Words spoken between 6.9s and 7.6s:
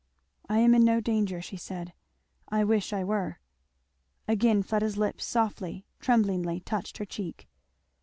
her cheek.